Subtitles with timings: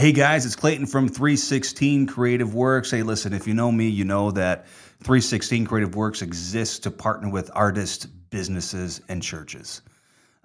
[0.00, 2.90] Hey guys, it's Clayton from 316 Creative Works.
[2.90, 4.66] Hey, listen, if you know me, you know that
[5.02, 9.82] 316 Creative Works exists to partner with artists, businesses, and churches.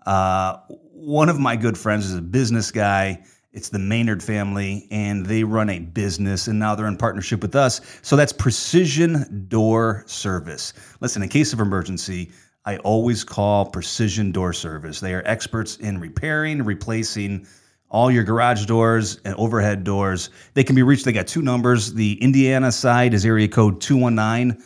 [0.06, 0.58] Uh,
[0.92, 3.24] one of my good friends is a business guy.
[3.54, 7.56] It's the Maynard family, and they run a business, and now they're in partnership with
[7.56, 7.80] us.
[8.02, 10.74] So that's Precision Door Service.
[11.00, 12.30] Listen, in case of emergency,
[12.66, 15.00] I always call Precision Door Service.
[15.00, 17.48] They are experts in repairing, replacing
[17.96, 20.30] all your garage doors and overhead doors.
[20.54, 21.06] They can be reached.
[21.06, 21.94] They got two numbers.
[21.94, 24.62] The Indiana side is area code 219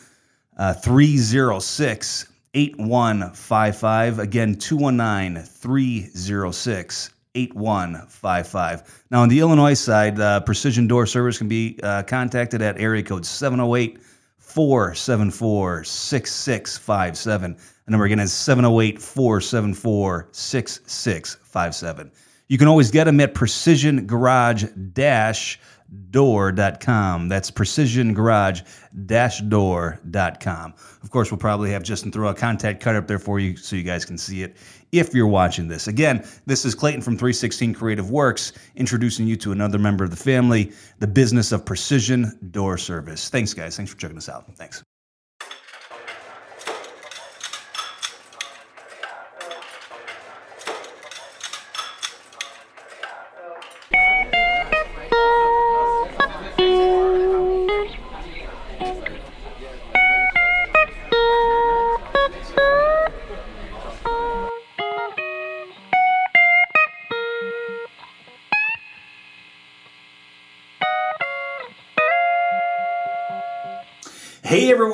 [0.57, 2.25] uh, 306
[2.55, 4.17] 8155.
[4.17, 9.03] Again, 219 306 8155.
[9.11, 13.03] Now, on the Illinois side, uh, Precision Door Service can be uh, contacted at area
[13.03, 13.99] code 708
[14.39, 17.53] 474 6657.
[17.85, 22.11] The number again is 708 474 6657.
[22.49, 25.59] You can always get them at Precision Garage Dash
[26.11, 27.29] door.com.
[27.29, 28.61] That's precision garage
[29.47, 30.73] door.com.
[31.01, 33.75] Of course, we'll probably have Justin throw a contact card up there for you so
[33.75, 34.57] you guys can see it
[34.91, 35.87] if you're watching this.
[35.87, 40.17] Again, this is Clayton from 316 Creative Works introducing you to another member of the
[40.17, 43.29] family, the business of precision door service.
[43.29, 43.75] Thanks, guys.
[43.77, 44.45] Thanks for checking us out.
[44.55, 44.83] Thanks.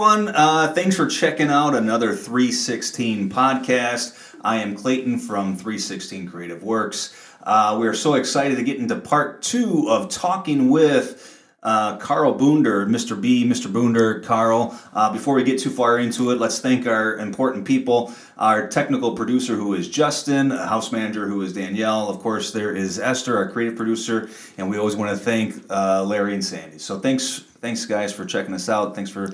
[0.05, 4.35] Everyone, uh, thanks for checking out another 316 podcast.
[4.43, 7.15] I am Clayton from 316 Creative Works.
[7.41, 12.37] Uh, we are so excited to get into part two of talking with uh, Carl
[12.37, 13.19] Boonder, Mr.
[13.19, 13.65] B, Mr.
[13.65, 14.79] Boonder, Carl.
[14.93, 18.13] Uh, before we get too far into it, let's thank our important people.
[18.37, 22.09] Our technical producer, who is Justin, house manager, who is Danielle.
[22.09, 24.29] Of course, there is Esther, our creative producer,
[24.59, 26.77] and we always want to thank uh, Larry and Sandy.
[26.77, 28.93] So thanks, thanks guys for checking us out.
[28.93, 29.33] Thanks for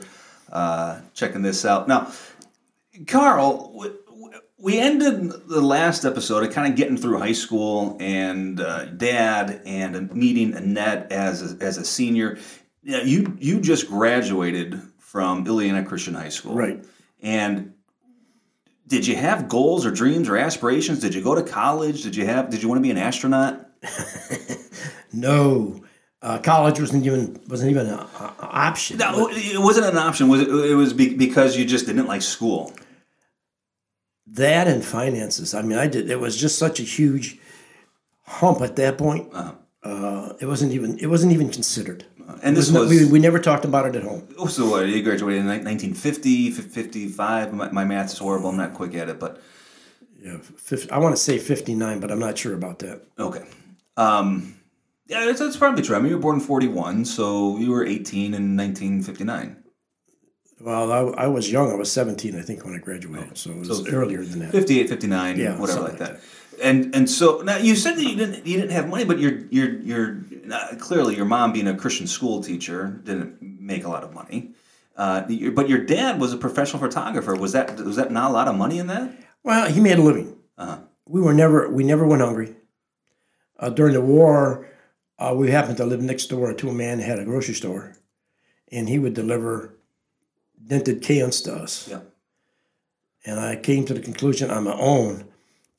[0.52, 1.88] uh, checking this out.
[1.88, 2.12] Now,
[3.08, 3.86] Carl,
[4.58, 9.62] we ended the last episode of kind of getting through high school and uh, dad
[9.66, 12.38] and meeting Annette as a, as a senior.
[12.84, 16.84] You you just graduated from Illiana Christian High School, Right.
[17.22, 17.74] And
[18.88, 21.00] did you have goals or dreams or aspirations?
[21.00, 22.02] Did you go to college?
[22.04, 22.50] Did you have?
[22.50, 23.68] Did you want to be an astronaut?
[25.14, 25.84] No,
[26.22, 28.00] uh, college wasn't even wasn't even an
[28.42, 28.98] option.
[28.98, 30.28] No, it wasn't an option.
[30.30, 30.50] Was it?
[30.50, 32.74] It was be, because you just didn't like school.
[34.28, 35.54] That and finances.
[35.54, 36.10] I mean, I did.
[36.10, 37.40] It was just such a huge
[38.24, 39.30] hump at that point.
[39.34, 39.54] Uh-huh.
[39.84, 40.98] Uh, it wasn't even.
[41.00, 42.06] It wasn't even considered.
[42.44, 44.26] And this was was no- we, we never talked about it at home.
[44.38, 44.88] Oh, so what?
[44.88, 47.54] You graduated in like 1950, 55.
[47.54, 48.50] My, my math is horrible.
[48.50, 49.42] I'm not quick at it, but
[50.22, 53.02] Yeah, fif- I want to say fifty nine, but I'm not sure about that.
[53.20, 53.44] okay.
[53.98, 54.56] Um,
[55.08, 55.96] yeah, that's, that's probably true.
[55.96, 59.58] I mean, you were born in 41, so you were 18 in 1959.
[60.60, 61.72] Well, I, I was young.
[61.72, 63.36] I was seventeen, I think, when I graduated.
[63.38, 64.52] So it was So- earlier than that.
[64.52, 66.20] 58, 59, Yeah, whatever like like that.
[66.62, 69.40] And and so now you said that you didn't you didn't have money, but you're
[69.50, 74.04] you're you're uh, clearly your mom being a Christian school teacher didn't make a lot
[74.04, 74.52] of money.
[74.96, 75.22] Uh,
[75.56, 77.34] but your dad was a professional photographer.
[77.36, 79.12] Was that was that not a lot of money in that?
[79.44, 80.38] Well, he made a living.
[80.60, 80.78] Uh-huh.
[81.08, 82.56] We were never we never went hungry.
[83.58, 84.68] Uh, during the war,
[85.22, 87.96] uh, we happened to live next door to a man who had a grocery store,
[88.72, 89.78] and he would deliver
[90.68, 91.88] dented cans to us.
[91.88, 92.02] Yeah.
[93.26, 95.26] And I came to the conclusion on my own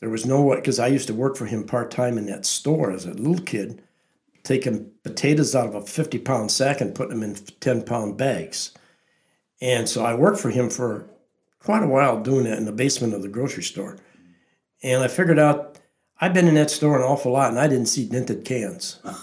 [0.03, 2.45] there was no way because I used to work for him part time in that
[2.45, 3.81] store as a little kid,
[4.43, 8.73] taking potatoes out of a fifty pound sack and putting them in ten pound bags.
[9.61, 11.09] And so I worked for him for
[11.61, 13.97] quite a while doing that in the basement of the grocery store.
[14.83, 15.72] And I figured out
[16.23, 19.01] I've been in that store an awful lot and I didn't see dented cans.
[19.05, 19.17] Are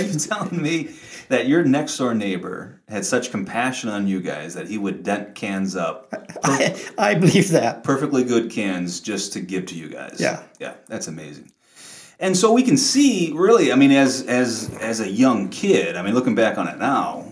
[0.00, 0.94] you telling me
[1.28, 5.34] that your next door neighbor had such compassion on you guys that he would dent
[5.34, 6.10] cans up,
[6.42, 7.84] I, I believe that.
[7.84, 10.16] perfectly good cans, just to give to you guys?
[10.18, 10.42] Yeah.
[10.58, 11.52] yeah, that's amazing.
[12.18, 16.02] And so we can see, really, I mean, as as as a young kid, I
[16.02, 17.30] mean, looking back on it now,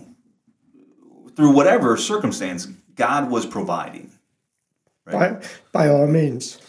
[1.35, 4.11] through whatever circumstance, God was providing.
[5.05, 6.61] By, by all means.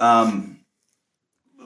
[0.00, 0.60] Um,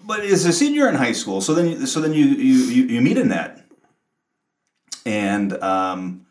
[0.03, 3.01] but as a senior in high school, so then so then you you you, you
[3.01, 3.65] meet Annette,
[5.07, 6.27] and um,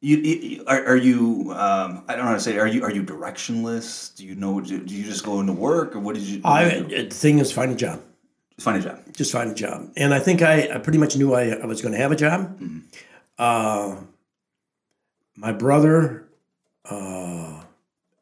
[0.00, 2.58] you, you are, are you um, I don't know how to say it.
[2.58, 4.14] are you are you directionless?
[4.16, 6.40] Do you know do, do you just go into work or what did you?
[6.40, 8.02] what I, did you the thing is, find a job.
[8.58, 8.98] find a job.
[9.14, 9.92] just find a job.
[9.96, 12.16] And I think I, I pretty much knew I, I was going to have a
[12.16, 12.60] job.
[13.38, 13.96] Uh,
[15.36, 16.28] my brother
[16.84, 17.62] uh,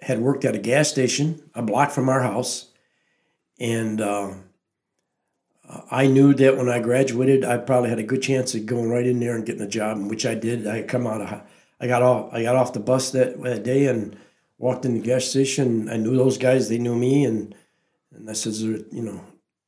[0.01, 2.70] had worked at a gas station a block from our house.
[3.61, 4.33] And uh,
[5.91, 9.07] I knew that when I graduated, I probably had a good chance of going right
[9.07, 10.67] in there and getting a job, which I did.
[10.67, 11.43] I come out of,
[11.81, 14.17] I got off, I got off the bus that, that day and
[14.59, 15.89] walked in the gas station.
[15.89, 17.55] I knew those guys; they knew me, and
[18.15, 19.21] and I said, you know,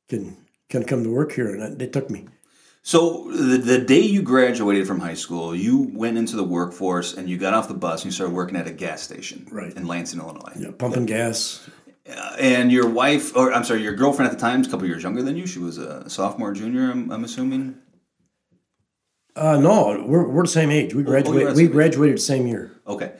[0.09, 0.37] can
[0.69, 2.27] can come to work here, and they took me.
[2.85, 7.29] So the, the day you graduated from high school, you went into the workforce and
[7.29, 9.73] you got off the bus and you started working at a gas station Right.
[9.77, 10.53] in Lansing, Illinois.
[10.59, 11.65] Yeah, pumping gas.
[12.39, 15.03] And your wife, or I'm sorry, your girlfriend at the time, is a couple years
[15.03, 15.47] younger than you.
[15.47, 16.91] She was a sophomore, junior.
[16.91, 17.77] I'm, I'm assuming.
[19.37, 20.95] Uh, no, we're, we're the same age.
[20.95, 21.49] We Oh, graduated.
[21.49, 22.73] the we same graduated the same year.
[22.87, 23.13] Okay.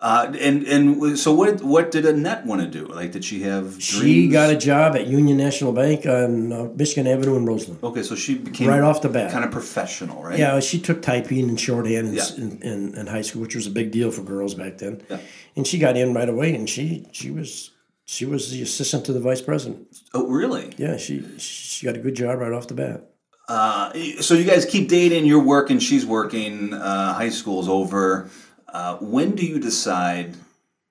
[0.00, 2.86] Uh, and and so what what did Annette want to do?
[2.86, 3.80] Like, did she have?
[3.80, 4.32] She dreams?
[4.34, 7.82] got a job at Union National Bank on uh, Michigan Avenue in Roseland.
[7.82, 9.30] Okay, so she became Right off the bat.
[9.32, 10.38] kind of professional, right?
[10.38, 12.24] Yeah, she took typing and shorthand in, Yeah.
[12.36, 15.00] in, in, in high school, which was a big deal for girls back then.
[15.08, 15.20] Yeah.
[15.56, 17.70] And she got in right away, and she she was
[18.04, 19.88] she was the assistant to the vice president.
[20.12, 20.72] Oh, really?
[20.76, 23.10] Yeah, she she got a good job right off the bat.
[23.48, 25.26] Uh, so you guys keep dating.
[25.26, 25.78] You're working.
[25.78, 26.72] She's working.
[26.72, 28.30] Uh, high school's over.
[28.68, 30.34] Uh, when do you decide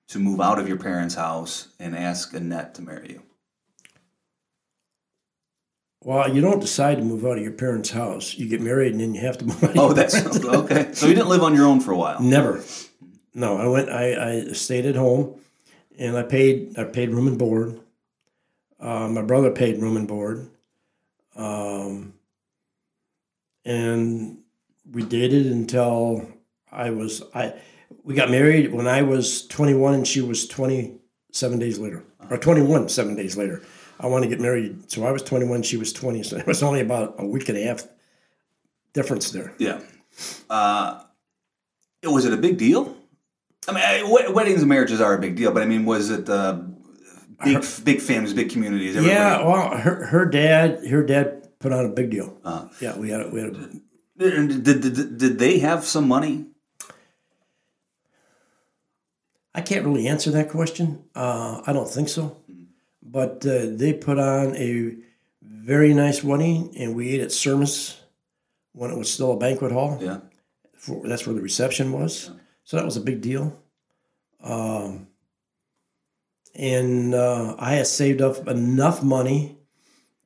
[0.08, 3.22] to move out of your parents' house and ask Annette to marry you?
[6.02, 8.34] Well, you don't decide to move out of your parents' house.
[8.34, 9.70] You get married, and then you have to move out.
[9.70, 10.92] Of Oh, your that's okay.
[10.92, 12.20] So you didn't live on your own for a while.
[12.20, 12.62] Never.
[13.34, 13.88] No, I went.
[13.88, 15.40] I, I stayed at home,
[15.98, 16.78] and I paid.
[16.78, 17.80] I paid room and board.
[18.80, 20.48] Uh, my brother paid room and board,
[21.36, 22.14] um,
[23.64, 24.38] and
[24.90, 26.28] we dated until
[26.70, 27.22] I was.
[27.34, 27.54] I
[28.02, 30.96] we got married when I was twenty one, and she was twenty
[31.32, 33.62] seven days later, or twenty one seven days later.
[34.00, 35.62] I want to get married, so I was twenty one.
[35.62, 36.22] She was twenty.
[36.22, 37.84] So it was only about a week and a half
[38.92, 39.54] difference there.
[39.58, 39.80] Yeah.
[40.50, 41.02] Uh,
[42.02, 42.96] was it a big deal?
[43.68, 46.60] I mean, weddings and marriages are a big deal, but I mean, was it uh,
[47.42, 48.96] big, big families, big communities?
[48.96, 49.18] Everybody?
[49.18, 52.38] Yeah, well, her her dad her dad put on a big deal.
[52.44, 53.70] Uh, Yeah, we had a, we had a,
[54.18, 56.46] did, did, did, did they have some money?
[59.54, 61.04] I can't really answer that question.
[61.14, 62.36] Uh, I don't think so,
[63.02, 64.96] but uh, they put on a
[65.42, 67.96] very nice wedding, and we ate at Sermus
[68.72, 69.98] when it was still a banquet hall.
[70.00, 70.18] Yeah.
[70.76, 72.30] For, that's where the reception was.
[72.64, 73.58] So that was a big deal.
[74.42, 75.08] Um,
[76.54, 79.56] and uh, I had saved up enough money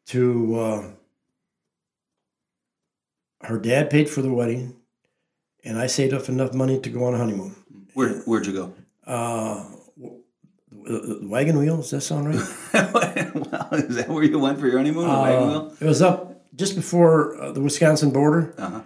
[0.07, 0.59] to.
[0.59, 0.85] Uh,
[3.43, 4.75] her dad paid for the wedding,
[5.65, 7.55] and I saved up enough money to go on a honeymoon.
[7.95, 8.75] Where, where'd you go?
[9.07, 9.65] Uh,
[11.23, 12.35] wagon wheel, does that sound right?
[12.75, 15.07] well, is that where you went for your honeymoon?
[15.09, 15.75] the wagon Uh, wheel?
[15.81, 18.55] it was up just before uh, the Wisconsin border.
[18.59, 18.81] Uh-huh.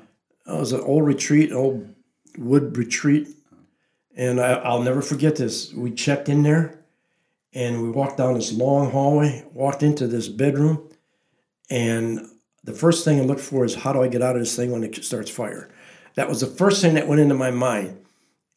[0.46, 1.94] It was an old retreat, an old
[2.36, 3.28] wood retreat.
[4.16, 5.72] And I, I'll never forget this.
[5.72, 6.84] We checked in there
[7.54, 10.88] and we walked down this long hallway, walked into this bedroom.
[11.70, 12.28] And
[12.64, 14.70] the first thing I looked for is how do I get out of this thing
[14.70, 15.70] when it starts fire?
[16.14, 17.98] That was the first thing that went into my mind.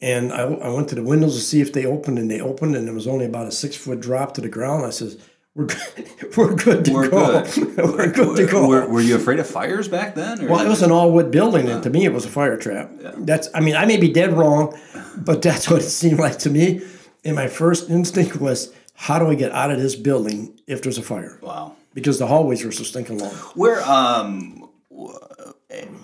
[0.02, 2.76] And I, I went to the windows to see if they opened, and they opened,
[2.76, 4.86] and it was only about a six foot drop to the ground.
[4.86, 5.18] I says,
[5.56, 6.10] "We're good.
[6.38, 7.44] We're good to We're go.
[7.44, 7.78] good.
[7.78, 10.44] we're good to go." Were, were you afraid of fires back then?
[10.44, 12.58] Or Well, it was an all wood building, and to me, it was a fire
[12.58, 12.92] trap.
[13.00, 14.78] That's, I mean, I may be dead wrong,
[15.18, 16.82] but that's what it seemed like to me.
[17.24, 20.98] And my first instinct was, how do I get out of this building if there's
[20.98, 21.40] a fire?
[21.42, 21.76] Wow.
[21.94, 23.32] Because the hallways were so stinking long.
[23.56, 24.70] Where um,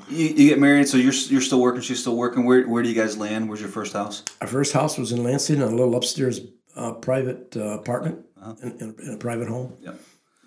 [0.09, 1.81] you, you get married, so you're you're still working.
[1.81, 2.45] She's still working.
[2.45, 3.49] Where where do you guys land?
[3.49, 4.23] Where's your first house?
[4.39, 6.39] Our first house was in Lansing, in a little upstairs
[6.75, 8.55] uh, private uh, apartment Uh-huh.
[8.63, 9.77] in, in, in a private home.
[9.81, 9.99] Yep.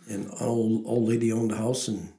[0.08, 2.12] And an old old lady owned the house, and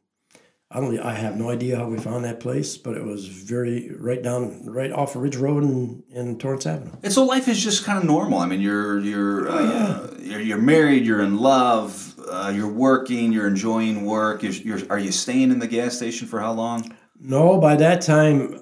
[0.71, 3.91] I don't, I have no idea how we found that place, but it was very
[3.99, 6.93] right down, right off of Ridge Road and, and Torrance Avenue.
[7.03, 8.39] And so life is just kind of normal.
[8.39, 13.31] I mean, you're you're Oh, uh, you're, you're married, you're in love, uh, you're working,
[13.31, 14.41] you're enjoying work.
[14.41, 16.95] You're, you're are you staying in the gas station for how long?
[17.19, 18.61] No, by that time,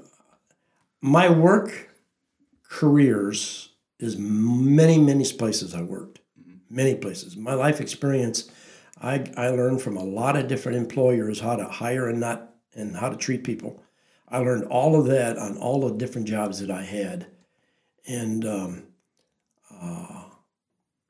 [1.00, 1.89] my work
[2.67, 6.20] careers is many, many places I worked.
[6.74, 7.38] Many places.
[7.38, 8.50] My life experience,
[9.00, 12.96] I, I learned from a lot of different employers how to hire and not and
[12.98, 13.84] how to treat people.
[14.27, 17.27] I learned all of that on all the different jobs that I had.
[18.08, 18.84] And um,
[19.72, 20.24] uh,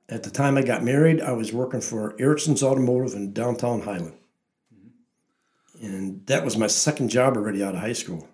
[0.10, 4.18] at the time I got married, I was working for Erickson's Automotive in downtown Highland.
[5.82, 8.28] And that was my second job already out of high school.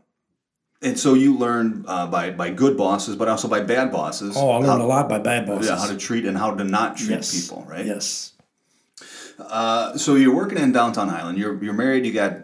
[0.82, 4.36] And so you learn uh, by by good bosses, but also by bad bosses.
[4.38, 5.70] Oh, I learned how, a lot by bad bosses.
[5.70, 7.42] Yeah, how to treat and how to not treat yes.
[7.42, 7.86] people, right?
[7.86, 8.34] Yes.
[9.38, 11.38] Uh, so you're working in downtown Highland.
[11.38, 12.06] You're you're married.
[12.06, 12.44] You got.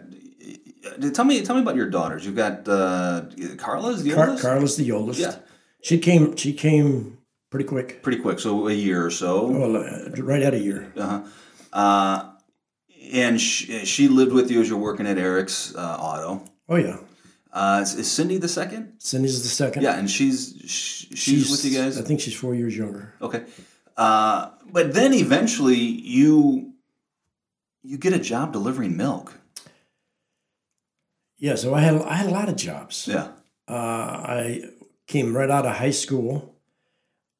[1.14, 2.24] Tell me, tell me about your daughters.
[2.24, 3.24] You've got uh,
[3.56, 4.44] Carla's the Car- oldest.
[4.44, 5.20] Carla's the oldest.
[5.20, 5.36] Yeah.
[5.82, 6.36] She came.
[6.36, 7.18] She came
[7.50, 8.02] pretty quick.
[8.02, 9.46] Pretty quick, so a year or so.
[9.46, 10.92] Well, uh, right at a year.
[10.96, 11.22] Uh-huh.
[11.72, 12.32] Uh,
[13.12, 16.44] and she, she lived with you as you're working at Eric's uh, Auto.
[16.68, 16.98] Oh yeah.
[17.56, 18.92] Uh, is, is Cindy the second?
[18.98, 19.82] Cindy's the second.
[19.82, 21.98] Yeah, and she's sh- she's, with you guys.
[21.98, 23.14] I think she's four years younger.
[23.22, 23.44] Okay.
[23.96, 26.74] Uh, but then eventually you
[27.82, 29.40] you get a job delivering milk.
[31.38, 31.54] Yeah.
[31.54, 33.08] So I had I had a lot of jobs.
[33.08, 33.28] Yeah.
[33.66, 34.64] Uh, I
[35.06, 36.54] came right out of high school.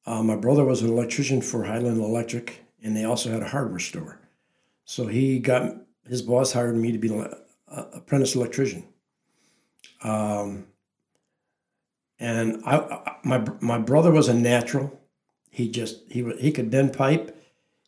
[0.07, 3.81] Uh, my brother was an electrician for Highland Electric, and they also had a hardware
[3.81, 4.19] store.
[4.87, 5.77] So he got
[6.09, 7.35] his boss hired me to be an
[7.69, 8.85] apprentice electrician.
[10.03, 10.67] Um,
[12.19, 15.01] and I, I, my my brother was a natural.
[15.51, 17.37] He just he he could bend pipe.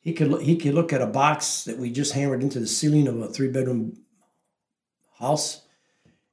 [0.01, 3.09] He could he could look at a box that we just hammered into the ceiling
[3.09, 3.99] of a three bedroom
[5.19, 5.63] house,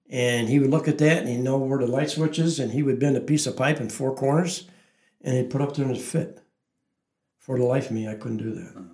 [0.09, 2.71] and he would look at that and he'd know where the light switch is, and
[2.71, 4.69] he would bend a piece of pipe in four corners,
[5.21, 6.41] and he'd put up there and it'd fit.
[7.37, 8.87] For the life of me, I couldn't do that.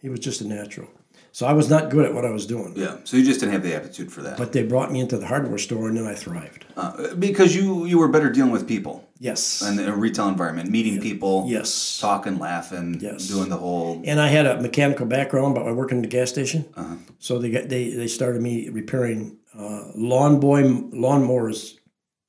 [0.00, 0.88] He was just a natural.
[1.32, 2.72] So I was not good at what I was doing.
[2.76, 2.96] Yeah.
[3.04, 4.36] So you just didn't have the aptitude for that.
[4.38, 6.64] But they brought me into the hardware store, and then I thrived.
[6.76, 9.62] Uh, because you you were better dealing with people Yes.
[9.62, 11.98] in a retail environment, meeting people, yes.
[12.00, 13.28] talking, laughing, Yes.
[13.28, 14.00] doing the whole.
[14.04, 16.64] And I had a mechanical background, but I worked in the gas station.
[16.76, 16.94] Uh-huh.
[17.18, 21.74] So they got, they they started me repairing uh, lawn boy lawnmowers.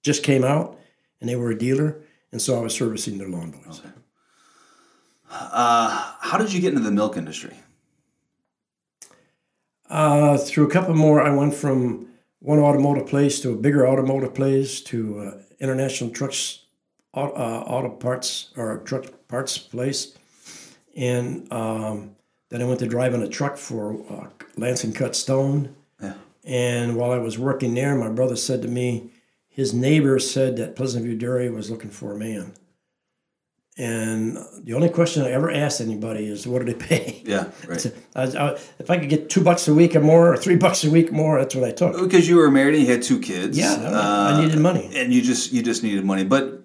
[0.03, 0.77] Just came out,
[1.21, 3.81] and they were a dealer, and so I was servicing their lawn boys.
[5.31, 7.53] Uh, how did you get into the milk industry?
[9.89, 12.07] Uh, through a couple more, I went from
[12.39, 16.65] one automotive place to a bigger automotive place to uh, international trucks,
[17.13, 20.17] auto, uh, auto parts or truck parts place,
[20.95, 22.15] and um,
[22.49, 24.27] then I went to driving a truck for uh,
[24.57, 25.75] Lansing Cut Stone.
[26.01, 26.13] Yeah.
[26.43, 29.11] And while I was working there, my brother said to me,
[29.47, 32.53] his neighbor said that Pleasant View Dairy was looking for a man.
[33.79, 37.93] And the only question I ever asked anybody is, "What do they pay?" Yeah, right.
[38.13, 40.57] I, was- I, if I could get two bucks a week or more, or three
[40.57, 41.97] bucks a week more, that's what I took.
[41.97, 43.57] Because you were married and you had two kids.
[43.57, 44.91] Yeah, I- I uh, needed money.
[44.93, 46.61] and you just you just needed money, but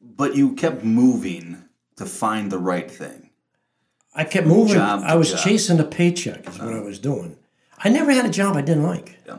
[0.00, 1.62] but you kept moving
[1.94, 3.30] to find the right thing.
[4.12, 4.78] I kept moving.
[4.80, 5.40] I was job.
[5.40, 6.82] chasing a paycheck, is what I uh-huh.
[6.82, 7.36] was doing.
[7.78, 9.16] I never had a job I didn't like.
[9.24, 9.38] Yeah.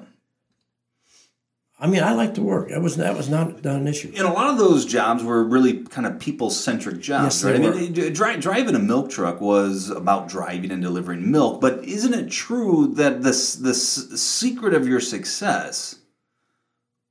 [1.82, 2.70] I mean, I like to work.
[2.70, 4.12] That was that was not, not an issue.
[4.18, 7.56] And a lot of those jobs were really kind of people centric jobs, Yes, right?
[7.56, 12.14] I mean, dri- driving a milk truck was about driving and delivering milk, but isn't
[12.14, 13.32] it true that the
[13.62, 16.00] the s- secret of your success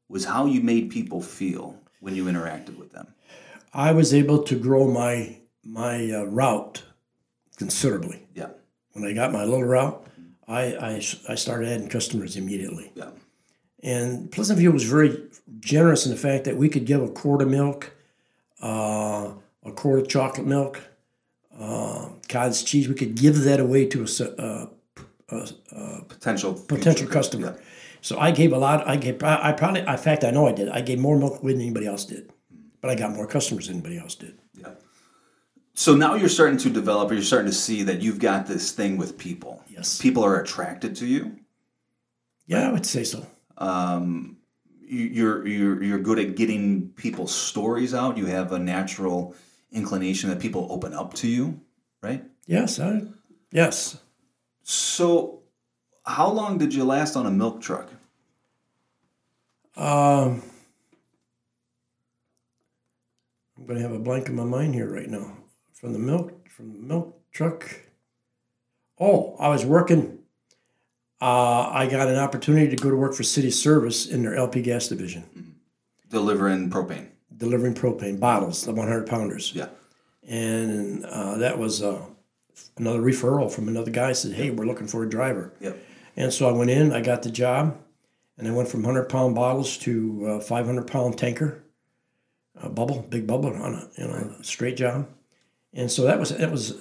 [0.08, 3.14] was how you made people feel when you interacted with them?
[3.72, 6.82] I was able to grow my my uh, route
[7.56, 8.26] considerably.
[8.34, 8.50] Yeah,
[8.92, 10.06] When I got my little route,
[10.46, 10.92] I, I
[11.28, 12.92] I started adding customers immediately.
[12.94, 13.10] yeah,
[13.82, 15.22] And Pleasant View was very
[15.60, 17.92] generous in the fact that we could give a quart of milk,
[18.62, 19.30] uh,
[19.64, 20.80] a quart of chocolate milk,
[21.58, 22.88] uh, cottage cheese.
[22.88, 24.66] We could give that away to a, se- uh,
[26.08, 27.54] potential potential customer.
[27.56, 27.64] yeah.
[28.00, 28.86] So I gave a lot.
[28.86, 29.22] I gave.
[29.22, 29.80] I I probably.
[29.80, 30.68] In fact, I know I did.
[30.68, 32.32] I gave more milk away than anybody else did,
[32.80, 34.38] but I got more customers than anybody else did.
[34.54, 34.70] Yeah.
[35.74, 38.72] So now you're starting to develop, or you're starting to see that you've got this
[38.72, 39.62] thing with people.
[39.68, 40.00] Yes.
[40.00, 41.38] People are attracted to you.
[42.46, 43.26] Yeah, I would say so.
[43.58, 44.36] Um,
[44.80, 48.16] you- you're you're you're good at getting people's stories out.
[48.16, 49.34] You have a natural
[49.72, 51.60] inclination that people open up to you,
[52.02, 52.24] right?
[52.46, 52.78] Yes.
[52.80, 53.02] I.
[53.50, 53.98] Yes.
[54.62, 55.42] So,
[56.04, 57.90] how long did you last on a milk truck?
[59.76, 60.42] Um,
[63.56, 65.36] I'm going to have a blank in my mind here right now.
[65.74, 67.64] From the milk, from the milk truck.
[68.98, 70.18] Oh, I was working.
[71.20, 74.62] Uh, I got an opportunity to go to work for Cities Service in their LP
[74.62, 75.56] gas division,
[76.10, 77.08] Delivering propane.
[77.36, 79.52] delivering propane bottles, the 100 pounders.
[79.54, 79.68] Yeah.
[80.28, 82.02] And uh, that was uh,
[82.76, 84.12] another referral from another guy.
[84.12, 85.78] Said, "Hey, we're looking for a driver." Yep.
[86.16, 87.76] And so I went in, I got the job,
[88.36, 91.62] and I went from 100 pound bottles to uh, 500 pound tanker,
[92.60, 95.08] a bubble, big bubble on a you know a straight job.
[95.72, 96.74] And so that was that was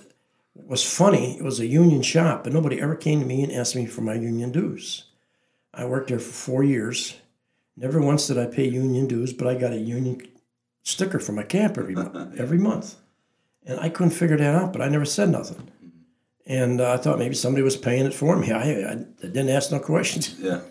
[0.65, 1.37] was funny.
[1.37, 4.01] It was a union shop, but nobody ever came to me and asked me for
[4.01, 5.05] my union dues.
[5.73, 7.17] I worked there for four years.
[7.75, 10.27] Never once did I pay union dues, but I got a union
[10.83, 12.95] sticker for my camp every mo- every month,
[13.65, 14.73] and I couldn't figure that out.
[14.73, 15.69] But I never said nothing.
[16.47, 18.51] And uh, I thought maybe somebody was paying it for me.
[18.51, 20.35] I, I, I didn't ask no questions.
[20.39, 20.61] Yeah.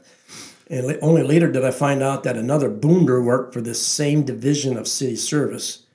[0.69, 4.77] And only later did I find out that another boonder worked for this same division
[4.77, 5.86] of Cities Service.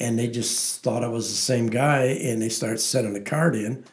[0.00, 3.56] And they just thought I was the same guy and they started sending a card
[3.56, 3.84] in.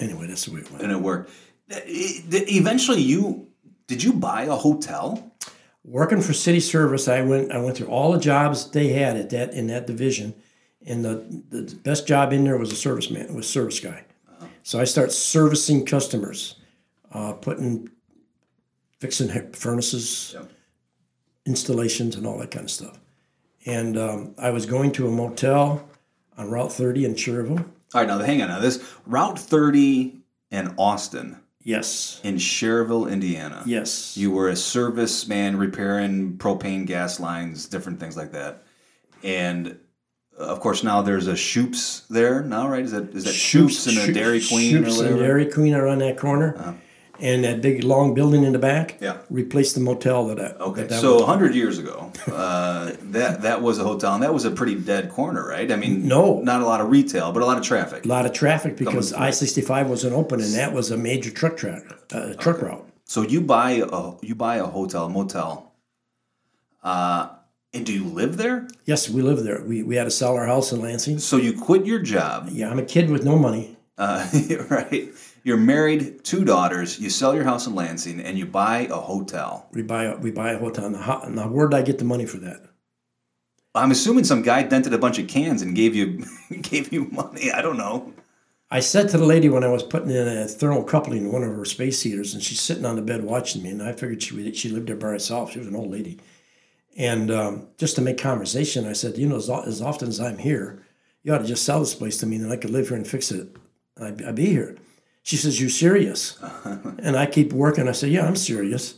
[0.00, 0.82] anyway, that's the way it went.
[0.82, 1.30] and it worked.
[1.70, 3.46] Eventually, you
[3.86, 5.32] did you buy a hotel?
[5.84, 9.30] Working for Cities Service, I went I went through all the jobs they had at
[9.30, 10.34] that in that division,
[10.86, 14.04] and the the best job in there was a serviceman, was service guy.
[14.64, 16.56] So I start servicing customers,
[17.12, 17.88] uh, putting,
[18.98, 20.50] fixing furnaces, Yep.
[21.46, 22.98] installations, and all that kind of stuff.
[23.66, 25.88] And um, I was going to a motel
[26.36, 27.58] on Route 30 in Schererville.
[27.94, 28.48] All right, now hang on.
[28.48, 30.16] Now this Route 30
[30.50, 33.62] in Austin, Yes, in Schererville, Indiana.
[33.66, 34.16] yes.
[34.16, 38.62] You were a serviceman repairing propane gas lines, different things like that.
[39.22, 39.78] And
[40.38, 42.84] uh, of course, now there's a Schoop's there now, right?
[42.84, 45.14] Is that is that Schoop's, and a Dairy Queen Schoop's or and?
[45.14, 45.22] Uh-huh.
[45.22, 46.76] Dairy Queen are on that corner,
[47.20, 48.96] and that big long building in the back.
[49.00, 49.18] Yeah.
[49.30, 50.44] replaced the motel that I.
[50.62, 54.22] Okay, that that so was- 100 years ago, uh, that that was a hotel, and
[54.22, 55.70] that was a pretty dead corner, right?
[55.70, 56.40] I mean, No.
[56.42, 58.04] not a lot of retail, but a lot of traffic.
[58.04, 59.12] a lot of traffic because.
[59.12, 61.82] I sixty five wasn't open, and that was a major truck track,
[62.12, 62.84] uh, truck route.
[63.04, 65.72] So you buy a you buy a hotel, a motel,
[66.82, 67.28] uh,
[67.74, 68.68] and do you live there?
[68.84, 69.62] Yes, we live there.
[69.62, 71.18] We we had to sell our house in Lansing.
[71.18, 73.76] So you quit your job, Yeah, I'm a kid with no money.
[73.98, 74.26] uh,
[74.70, 75.08] right?
[75.48, 77.00] You're married, two daughters.
[77.00, 79.66] You sell your house in Lansing, and you buy a hotel.
[79.72, 80.90] We buy a, we buy a hotel.
[80.90, 82.66] Now, how, now where did I get the money for that?
[83.74, 86.22] I'm assuming some guy dented a bunch of cans and gave you
[86.60, 87.50] gave you money.
[87.50, 88.12] I don't know.
[88.70, 91.42] I said to the lady when I was putting in a thermal coupling in one
[91.42, 94.22] of her space heaters, and she's sitting on the bed watching me, and I figured
[94.22, 95.52] she would- she lived there by herself.
[95.52, 96.18] She was an old lady,
[96.94, 100.36] and um, just to make conversation, I said, you know, as, as often as I'm
[100.36, 100.84] here,
[101.22, 103.08] you ought to just sell this place to me, and I could live here and
[103.08, 103.56] fix it.
[103.96, 104.76] And I'd, I'd be here.
[105.28, 106.38] She says, "You serious?"
[107.04, 107.86] and I keep working.
[107.86, 108.94] I say, "Yeah, I'm serious."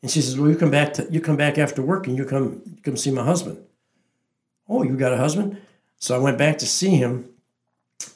[0.00, 2.24] And she says, "Well, you come back to you come back after work, and you
[2.24, 3.58] come you come see my husband."
[4.68, 5.56] Oh, you got a husband?
[5.98, 7.30] So I went back to see him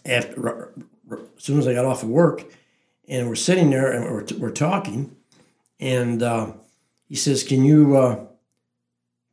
[0.05, 0.69] after r-
[1.11, 2.45] r- as soon as I got off of work,
[3.09, 5.17] and we're sitting there and we're, we're talking,
[5.81, 6.53] and uh,
[7.09, 8.25] he says, "Can you uh,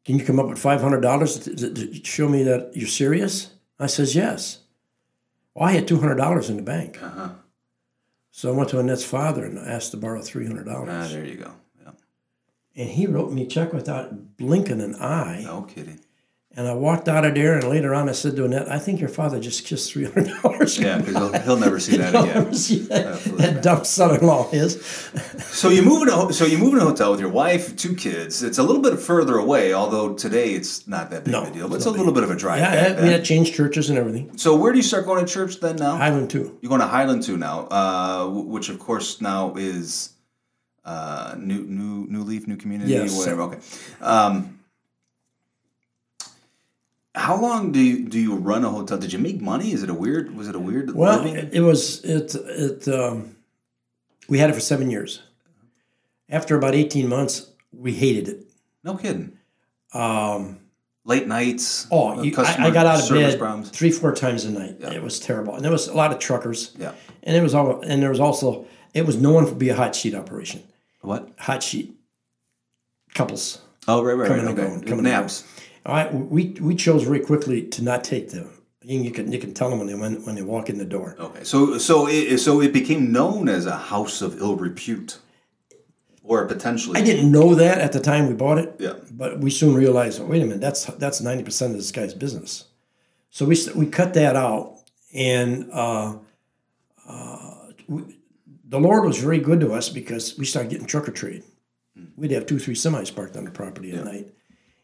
[0.05, 3.85] can you come up with five hundred dollars to show me that you're serious?" I
[3.85, 4.57] says, "Yes."
[5.53, 7.29] Well, I had two hundred dollars in the bank, Uh-huh.
[8.35, 10.89] So I went to Annette's father and asked to borrow three hundred dollars.
[10.91, 11.51] Ah, there you go.
[11.83, 11.91] Yeah.
[12.75, 15.41] and he wrote me a check without blinking an eye.
[15.45, 15.99] No kidding.
[16.55, 18.99] And I walked out of there, and later on, I said to Annette, "I think
[18.99, 22.25] your father just kissed three hundred dollars." Yeah, because he'll, he'll never see that I'll
[22.29, 22.53] again.
[22.53, 24.79] see that, that dumb son-in-law is.
[25.45, 27.95] So you move in a so you move in a hotel with your wife, two
[27.95, 28.43] kids.
[28.43, 31.51] It's a little bit further away, although today it's not that big No, of a
[31.51, 32.59] deal, but it's it's a little bit of a drive.
[32.59, 34.37] Yeah, I, we had changed churches and everything.
[34.37, 35.97] So where do you start going to church then now?
[35.97, 36.55] Highland Two.
[36.61, 40.13] You're going to Highland Two now, uh, which of course now is
[40.85, 43.17] uh, new new new leaf, new community, Yes.
[43.17, 43.41] whatever.
[43.43, 43.59] Okay.
[44.01, 44.52] Um,
[47.15, 48.97] how long do you, do you run a hotel?
[48.97, 49.71] Did you make money?
[49.71, 50.35] Is it a weird?
[50.35, 51.35] Was it a weird Well, living?
[51.35, 52.87] it, it was it it.
[52.87, 53.35] Um,
[54.27, 55.21] we had it for seven years.
[56.29, 58.45] After about eighteen months, we hated it.
[58.83, 59.37] no kidding.
[59.93, 60.59] Um,
[61.05, 61.85] Late nights.
[61.91, 63.69] oh, uh, you, I, I got out of bed problems.
[63.69, 64.77] three, four times a night.
[64.79, 66.71] It was terrible, and there was a lot of truckers.
[66.79, 66.93] Yeah.
[67.23, 69.95] and it was all, and there was also it was known to be a hot
[69.95, 70.63] sheet operation.
[71.01, 71.29] What?
[71.39, 71.93] Hot sheet
[73.13, 73.59] couples.
[73.87, 74.51] Oh, right, right, Coming right.
[74.51, 74.67] and Okay.
[74.69, 75.43] going, coming and Naps.
[75.85, 78.49] All right, we we chose very quickly to not take them.
[78.81, 81.15] You can you can tell them when they when, when they walk in the door.
[81.19, 85.19] Okay, so so it, so it became known as a house of ill repute,
[86.23, 86.99] or potentially.
[86.99, 88.75] I didn't know that at the time we bought it.
[88.79, 88.93] Yeah.
[89.11, 92.65] But we soon realized, wait a minute, that's that's ninety percent of this guy's business.
[93.29, 94.79] So we we cut that out,
[95.13, 96.17] and uh,
[97.07, 97.55] uh,
[97.87, 98.19] we,
[98.67, 101.43] the Lord was very good to us because we started getting truck or trade.
[102.15, 104.33] We'd have two, three semis parked on the property at night,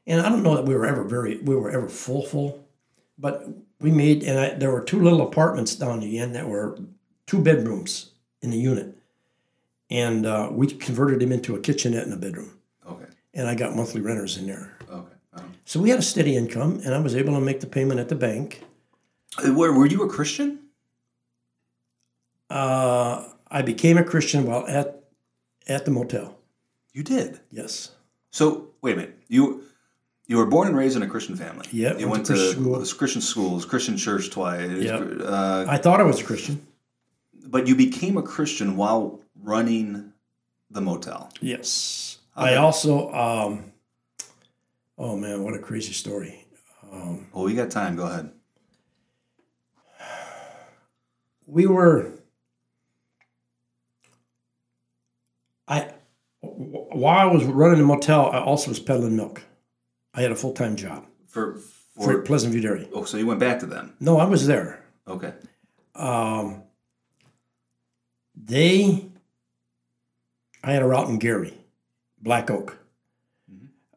[0.09, 2.67] and I don't know that we were ever very we were ever full full,
[3.17, 3.47] but
[3.79, 6.77] we made and I, there were two little apartments down the end that were
[7.27, 8.97] two bedrooms in the unit,
[9.89, 12.51] and uh, we converted them into a kitchenette and a bedroom
[12.89, 13.05] Okay.
[13.33, 14.77] and I got monthly renters in there.
[14.91, 15.13] Okay.
[15.33, 17.99] Um, So we had a steady income, and I was able to make the payment
[17.99, 18.63] at the bank.
[19.45, 20.59] were were you a Christian?
[22.49, 25.03] Uh, I became a Christian while at
[25.67, 26.35] at the motel.
[26.93, 27.39] You did.
[27.51, 27.91] Yes,
[28.31, 29.19] So wait a minute.
[29.27, 29.63] You
[30.29, 31.65] you were born and raised in a Christian family.
[31.71, 32.97] Yeah, You went went to to Christian school.
[32.99, 34.69] Christian schools, Christian church twice.
[34.79, 34.97] Yeah.
[34.97, 36.65] Uh, I thought I was a Christian.
[37.45, 40.13] but you became a Christian while running
[40.69, 41.31] the motel.
[41.41, 42.53] Yes, Okay.
[42.53, 43.11] I also.
[43.11, 43.71] Um,
[44.99, 46.45] oh man, what a crazy story!
[47.33, 47.95] Well, we got time.
[47.95, 48.29] Go ahead.
[51.47, 52.11] We were.
[55.67, 55.91] I,
[56.41, 59.43] while I was running the motel, I also was peddling milk.
[60.13, 61.55] I had a full time job For
[61.95, 62.87] for for Pleasant View Dairy.
[62.93, 63.93] oh, so you went back to them.
[63.99, 64.83] No, I was there.
[65.07, 65.33] Okay.
[65.95, 66.63] um,
[68.35, 69.05] They,
[70.63, 71.53] I had a route in Gary,
[72.21, 72.77] Black Oak.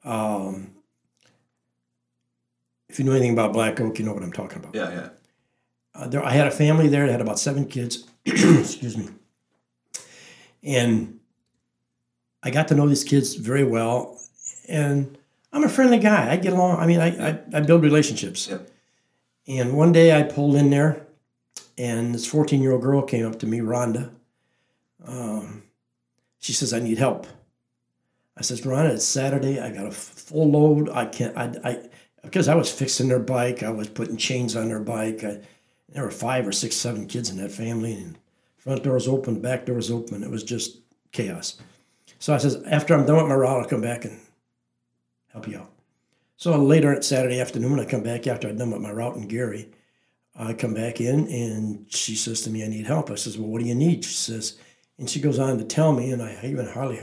[0.04, 0.72] Um,
[2.88, 4.74] if you know anything about Black Oak, you know what I'm talking about.
[4.74, 5.08] Yeah, yeah.
[5.94, 8.04] Uh, there, I had a family there that had about seven kids.
[8.26, 9.08] Excuse me.
[10.64, 11.20] And
[12.42, 14.18] I got to know these kids very well.
[14.68, 15.18] And
[15.52, 16.30] I'm a friendly guy.
[16.32, 16.78] I get along.
[16.78, 18.48] I mean, I, I, I build relationships.
[18.48, 18.70] Yep.
[19.46, 21.06] And one day I pulled in there,
[21.76, 24.10] and this 14 year old girl came up to me, Rhonda.
[25.04, 25.64] Um,
[26.38, 27.26] she says, I need help.
[28.36, 29.60] I says, Rhonda, it's Saturday.
[29.60, 30.88] I got a full load.
[30.88, 31.88] I can't, I, I,
[32.22, 35.24] because I was fixing their bike, I was putting chains on their bike.
[35.24, 35.40] I,
[35.88, 38.16] there were five or six, seven kids in that family, and
[38.56, 40.22] front doors open, back doors open.
[40.22, 40.78] It was just
[41.10, 41.60] chaos.
[42.18, 44.18] So I says, after I'm done with my route, I'll come back and
[45.32, 45.70] help you out.
[46.36, 49.28] So later at Saturday afternoon, I come back after I'd done with my route in
[49.28, 49.70] Gary.
[50.34, 53.10] I come back in and she says to me, I need help.
[53.10, 54.04] I says, Well, what do you need?
[54.04, 54.58] She says,
[54.98, 57.00] and she goes on to tell me, and I even hardly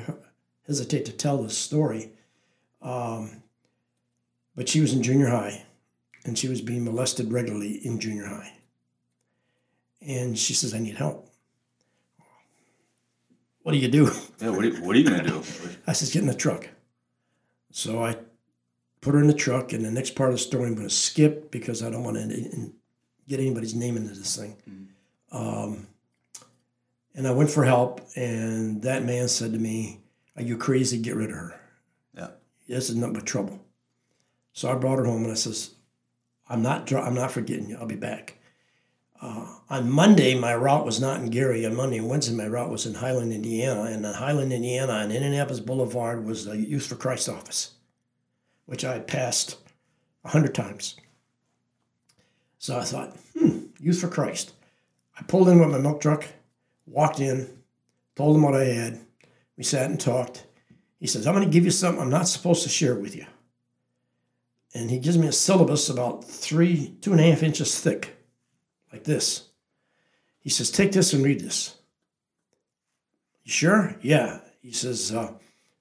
[0.67, 2.11] hesitate to tell this story.
[2.81, 3.43] Um,
[4.55, 5.65] but she was in junior high
[6.25, 8.53] and she was being molested regularly in junior high.
[10.01, 11.29] And she says, I need help.
[13.63, 14.11] What do you do?
[14.39, 15.43] Yeah, what are you, what are you going to do?
[15.87, 16.69] I says, get in the truck.
[17.71, 18.17] So I
[19.01, 20.93] put her in the truck, and the next part of the story I'm going to
[20.93, 22.71] skip because I don't want to
[23.27, 24.89] get anybody's name into this thing.
[25.31, 25.87] Um,
[27.15, 29.99] and I went for help, and that man said to me,
[30.35, 30.97] Are you crazy?
[30.97, 31.61] Get rid of her.
[32.15, 32.29] Yeah.
[32.67, 33.59] This is nothing but trouble.
[34.53, 35.71] So I brought her home, and I says,
[36.49, 37.77] I'm not, I'm not forgetting you.
[37.77, 38.38] I'll be back.
[39.21, 41.65] Uh, on Monday, my route was not in Gary.
[41.65, 43.83] On Monday and Wednesday, my route was in Highland, Indiana.
[43.83, 47.71] And in Highland, Indiana, on Indianapolis Boulevard was the Youth for Christ office,
[48.65, 49.57] which I had passed
[50.23, 50.95] a hundred times.
[52.59, 54.53] So I thought, hmm, Youth for Christ.
[55.17, 56.25] I pulled in with my milk truck,
[56.85, 57.49] walked in,
[58.15, 58.99] told him what I had.
[59.57, 60.45] We sat and talked.
[60.97, 63.25] He says, I'm going to give you something I'm not supposed to share with you.
[64.73, 68.18] And he gives me a syllabus about three, two and a half inches thick
[68.91, 69.47] like this.
[70.41, 71.75] He says, Take this and read this.
[73.43, 73.95] You sure?
[74.01, 74.39] Yeah.
[74.61, 75.33] He says, uh,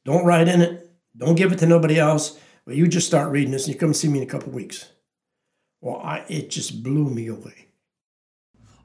[0.05, 0.91] Don't write in it.
[1.17, 2.39] Don't give it to nobody else.
[2.65, 4.91] But you just start reading this and you come see me in a couple weeks.
[5.81, 7.67] Well, I, it just blew me away.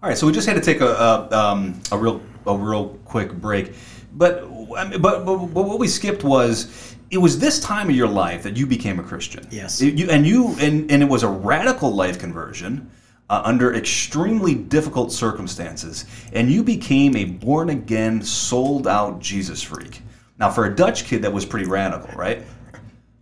[0.02, 2.90] All right, so we just had to take a a, um, a real a real
[3.06, 3.72] quick break,
[4.14, 4.44] but
[4.78, 8.10] I mean, but, but but what we skipped was it was this time of your
[8.10, 9.48] life that you became a Christian.
[9.50, 9.82] Yes.
[9.82, 12.92] It- you, and you and and it was a radical life conversion.
[13.30, 20.02] Uh, under extremely difficult circumstances, and you became a born again, sold out Jesus freak.
[20.38, 22.44] Now, for a Dutch kid, that was pretty radical, right?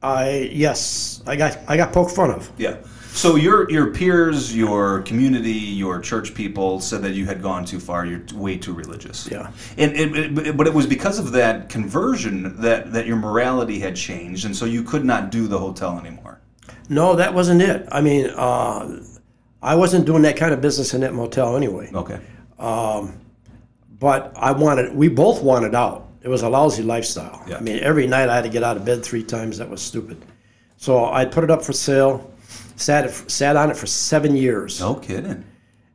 [0.01, 2.51] I yes, I got I got poked fun of.
[2.57, 2.77] Yeah.
[3.13, 7.79] So your your peers, your community, your church people said that you had gone too
[7.79, 8.05] far.
[8.05, 9.29] You're way too religious.
[9.29, 9.51] Yeah.
[9.77, 14.55] And, but it was because of that conversion that that your morality had changed, and
[14.55, 16.39] so you could not do the hotel anymore.
[16.89, 17.87] No, that wasn't it.
[17.91, 19.03] I mean, uh,
[19.62, 21.91] I wasn't doing that kind of business in that motel anyway.
[21.93, 22.19] Okay.
[22.58, 23.19] Um,
[24.00, 26.08] but I wanted, we both wanted out.
[26.24, 27.43] It was a lousy lifestyle.
[27.47, 27.58] Yeah.
[27.58, 29.58] I mean, every night I had to get out of bed three times.
[29.58, 30.24] That was stupid.
[30.78, 32.34] So I put it up for sale,
[32.76, 34.80] sat, it, sat on it for seven years.
[34.80, 35.45] No kidding.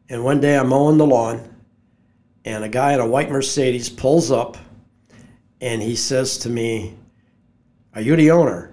[0.09, 1.57] And one day I'm mowing the lawn,
[2.45, 4.57] and a guy in a white Mercedes pulls up,
[5.61, 6.97] and he says to me,
[7.95, 8.73] Are you the owner?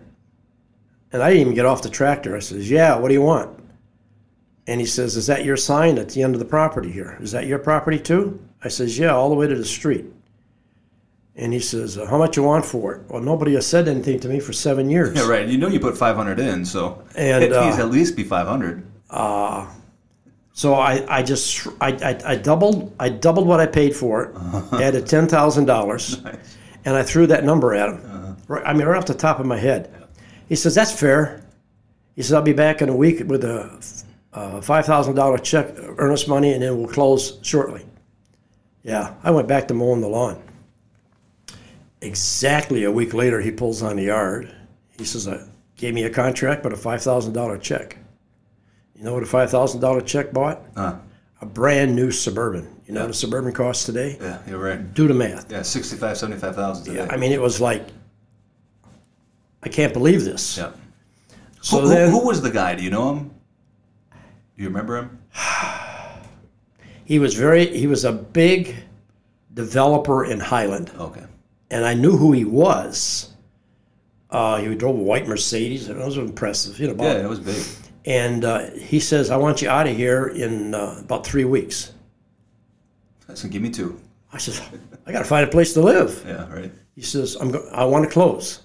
[1.12, 2.36] And I didn't even get off the tractor.
[2.36, 3.63] I says, Yeah, what do you want?
[4.68, 7.18] And he says, Is that your sign at the end of the property here?
[7.22, 8.40] Is that your property too?
[8.64, 10.06] I says, Yeah, all the way to the street.
[11.36, 13.02] And he says, "Uh, How much you want for it?
[13.10, 15.18] Well, nobody has said anything to me for seven years.
[15.18, 15.48] Yeah, right.
[15.48, 18.24] You know you put five hundred in, so And, it needs uh, at least be
[18.24, 18.86] five hundred.
[20.56, 24.36] So I, I just I, I, I doubled I doubled what I paid for it,
[24.74, 26.22] added ten thousand dollars,
[26.86, 28.38] and I threw that number at him.
[28.48, 29.92] Right, I mean, right off the top of my head.
[30.48, 31.44] He says that's fair.
[32.16, 35.74] He says I'll be back in a week with a uh, five thousand dollar check,
[35.98, 37.86] earnest money, and then we'll close shortly.
[38.84, 40.42] Yeah, I went back to mowing the lawn.
[42.02, 44.54] Exactly a week later, he pulls on the yard.
[44.98, 45.40] He says, "I
[45.78, 47.98] gave me a contract, but a five thousand dollar check."
[48.96, 50.62] You know what a five thousand dollar check bought?
[50.76, 50.96] Uh,
[51.42, 52.68] A brand new suburban.
[52.88, 54.18] You know what a suburban costs today?
[54.20, 54.94] yeah, you're right.
[54.94, 55.50] Do the math.
[55.50, 57.08] Yeah, 65, 75,000 today.
[57.10, 57.86] I mean, it was like,
[59.64, 60.58] I can't believe this.
[60.58, 60.72] yeah.
[61.62, 62.76] So who, who- then who was the guy?
[62.76, 63.32] Do you know him?
[64.56, 65.20] Do you remember him?
[67.06, 68.76] he was very, he was a big
[69.54, 71.24] developer in Highland, Okay.
[71.72, 73.30] and I knew who he was.
[74.30, 76.80] Uh, he drove a white Mercedes, and it was impressive.
[76.80, 77.64] You know, about- Yeah, it was big.
[78.06, 81.92] and uh, he says, "I want you out of here in uh, about three weeks."
[83.36, 84.00] So give me two.
[84.32, 84.60] I said,
[85.08, 86.24] I got to find a place to live.
[86.28, 86.72] Yeah, right.
[86.96, 88.62] He says, I'm go- I want to close.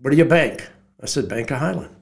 [0.00, 0.66] Where do you bank?
[1.02, 1.94] I said, Bank of Highland.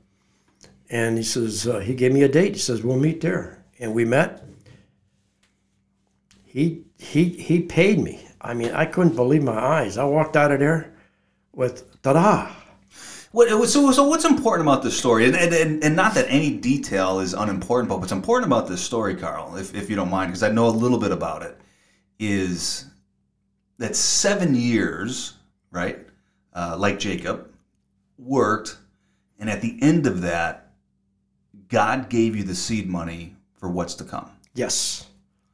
[0.93, 2.53] And he says, uh, he gave me a date.
[2.53, 3.65] He says, we'll meet there.
[3.81, 4.45] And we met.
[6.45, 8.29] He, he, he paid me.
[8.43, 9.97] I mean, I couldn't believe my eyes.
[9.97, 10.93] I walked out of there
[11.55, 12.53] with, ta-da.
[13.31, 15.25] What, so, so what's important about this story?
[15.25, 19.15] And, and, and not that any detail is unimportant, but what's important about this story,
[19.15, 21.59] Carl, if, if you don't mind, because I know a little bit about it,
[22.19, 22.85] is
[23.79, 25.39] that seven years,
[25.71, 26.01] right,
[26.53, 27.51] uh, like Jacob,
[28.19, 28.77] worked,
[29.39, 30.72] and at the end of that,
[31.73, 34.31] God gave you the seed money for what's to come.
[34.55, 35.07] Yes.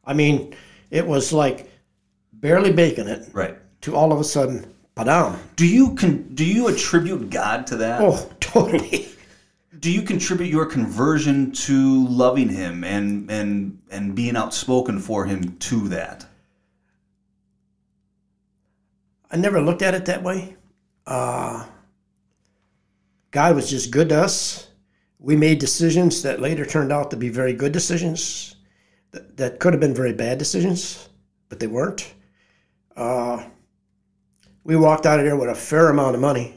[0.04, 0.54] I mean,
[0.90, 1.70] it was like
[2.32, 3.56] barely baking it Right.
[3.82, 5.38] to all of a sudden, padam.
[5.54, 8.00] Do you con- do you attribute God to that?
[8.02, 9.08] Oh, totally.
[9.78, 15.56] do you contribute your conversion to loving him and and and being outspoken for him
[15.58, 16.26] to that
[19.30, 20.56] I never looked at it that way.
[21.06, 21.66] Uh,
[23.30, 24.67] God was just good to us.
[25.18, 28.56] We made decisions that later turned out to be very good decisions,
[29.10, 31.08] that, that could have been very bad decisions,
[31.48, 32.14] but they weren't.
[32.96, 33.44] Uh,
[34.64, 36.54] we walked out of there with a fair amount of money.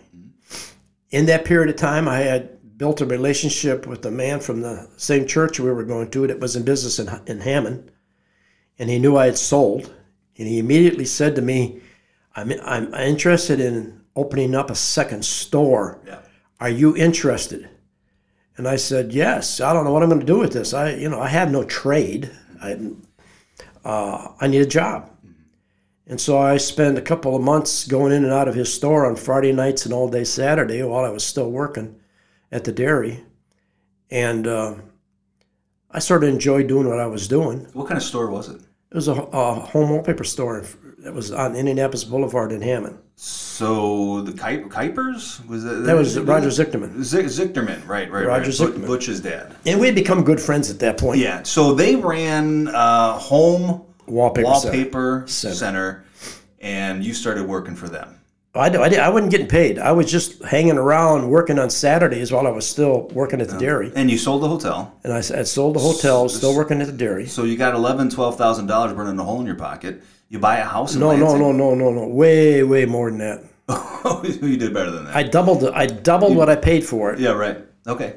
[1.11, 4.89] In that period of time, I had built a relationship with a man from the
[4.97, 7.91] same church we were going to that was in business in, in Hammond,
[8.79, 9.93] and he knew I had sold,
[10.37, 11.81] and he immediately said to me,
[12.35, 15.99] I'm, I'm interested in opening up a second store.
[16.05, 16.19] yeah
[16.59, 17.69] Are you interested?
[18.61, 19.59] And I said, yes.
[19.59, 20.71] I don't know what I'm going to do with this.
[20.71, 22.29] I, you know, I have no trade.
[22.61, 22.77] I,
[23.83, 25.09] uh, I need a job.
[26.05, 29.07] And so I spent a couple of months going in and out of his store
[29.07, 31.99] on Friday nights and all day Saturday while I was still working
[32.51, 33.23] at the dairy.
[34.11, 34.75] And uh,
[35.89, 37.61] I sort of enjoyed doing what I was doing.
[37.73, 40.65] what kind of store was it It was a, a home wallpaper store
[41.01, 42.97] that was on Indianapolis Boulevard in Hammond.
[43.15, 47.01] so the Kuip- kuipers was that, That was Roger Zichterman.
[47.03, 48.73] Z- Zichterman, right, right, Roger right.
[48.73, 48.87] Zichterman.
[48.87, 49.55] Butch's dad.
[49.65, 51.19] And we had become good friends at that point.
[51.19, 55.55] Yeah, so they ran uh, home Wallpaper, wallpaper Center.
[55.55, 56.05] center.
[56.59, 58.17] and you started working for them.
[58.53, 59.79] I, I, did, I wasn't getting paid.
[59.79, 63.57] I was just hanging around working on Saturdays while I was still working at the
[63.57, 63.93] dairy.
[63.95, 67.27] And you sold the hotel, And I sold the hotel, still working at the dairy.
[67.27, 70.03] so you got eleven, twelve thousand dollars burning a hole in your pocket.
[70.31, 71.39] You buy a house in No, no, Lansing.
[71.41, 72.07] no, no, no, no.
[72.07, 73.43] Way, way more than that.
[73.67, 74.23] no.
[74.47, 75.15] you did better than that.
[75.15, 75.65] I doubled.
[75.65, 77.57] I doubled what I paid for it, yeah, right.
[77.85, 78.15] Okay.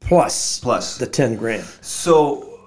[0.00, 0.98] plus Plus.
[0.98, 1.64] The ten grand.
[1.80, 2.58] so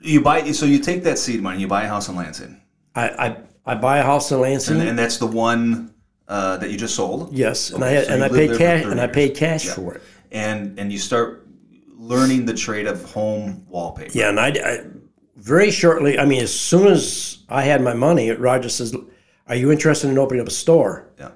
[0.00, 0.50] you buy.
[0.52, 1.60] So you take that seed money.
[1.60, 2.58] You buy a house in Lansing,
[2.94, 4.80] I, I, I buy a house in Lansing.
[4.80, 5.92] and, and that's the one
[6.26, 7.30] uh, that you just sold.
[7.30, 9.74] yes, and I had, so and I paid cash, and I paid cash Yeah.
[9.74, 10.02] for it.
[10.32, 11.46] and and you start
[11.96, 14.12] learning the trade of home wallpaper.
[14.14, 14.80] Yeah, and I, I
[15.36, 16.18] very shortly.
[16.18, 18.94] I mean, as soon as I had my money, Roger says,
[19.46, 21.32] "Are you interested in opening up a store?" Yeah.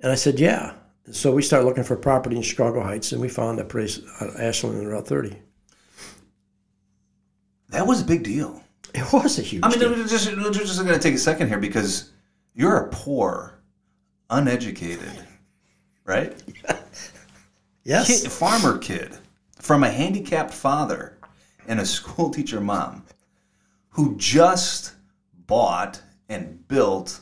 [0.00, 0.74] And I said, "Yeah."
[1.12, 4.34] So we started looking for property in Chicago Heights, and we found that place on
[4.40, 5.36] Ashland and Route 30.
[7.68, 8.62] That was a big deal.
[8.94, 9.62] It was a huge.
[9.64, 9.90] I mean, deal.
[9.90, 12.12] we're just we're just going to take a second here because
[12.54, 13.60] you're a poor,
[14.30, 15.12] uneducated,
[16.04, 16.42] right?
[17.84, 19.16] yes, Kid, farmer kid
[19.58, 21.18] from a handicapped father
[21.68, 23.04] and a school teacher mom
[23.96, 24.92] who just
[25.46, 27.18] bought and built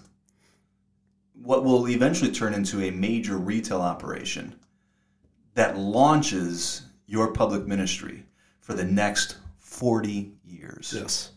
[1.41, 4.53] what will eventually turn into a major retail operation
[5.55, 8.25] that launches your public ministry
[8.59, 10.93] for the next 40 years.
[10.97, 11.31] Yes.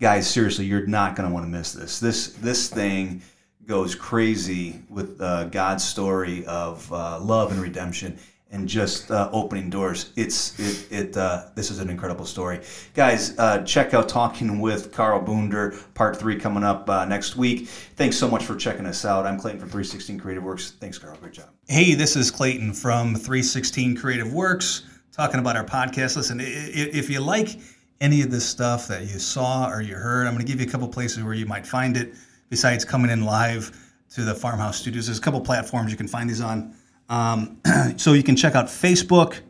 [0.00, 2.00] guys seriously you're not going to want to miss this.
[2.00, 3.20] This this thing
[3.66, 8.18] goes crazy with uh, god's story of uh, love and redemption
[8.54, 10.12] and just uh, opening doors.
[10.16, 12.60] It's it, it uh, this is an incredible story.
[12.94, 17.68] Guys uh, check out talking with carl boonder part three coming up uh, next week.
[17.68, 19.26] Thanks so much for checking us out.
[19.26, 20.70] I'm clayton from 316 creative works.
[20.80, 21.16] Thanks carl.
[21.20, 21.50] Great job.
[21.68, 26.16] Hey this is clayton from 316 creative works talking about our podcast.
[26.16, 27.58] Listen if you like
[28.00, 30.66] any of this stuff that you saw or you heard, I'm going to give you
[30.66, 32.14] a couple places where you might find it
[32.50, 33.70] besides coming in live
[34.10, 35.06] to the Farmhouse Studios.
[35.06, 36.74] There's a couple platforms you can find these on.
[37.08, 37.60] Um,
[37.96, 39.40] so you can check out Facebook,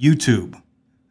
[0.00, 0.60] YouTube,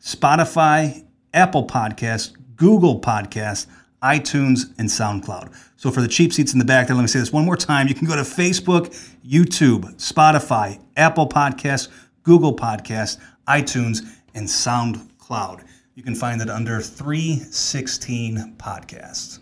[0.01, 3.67] Spotify, Apple Podcast, Google Podcast,
[4.01, 5.53] iTunes, and SoundCloud.
[5.75, 7.57] So for the cheap seats in the back there, let me say this one more
[7.57, 7.87] time.
[7.87, 8.87] You can go to Facebook,
[9.25, 11.89] YouTube, Spotify, Apple Podcast,
[12.23, 14.01] Google Podcast, iTunes,
[14.33, 15.63] and SoundCloud.
[15.95, 19.39] You can find it under 316 Podcast.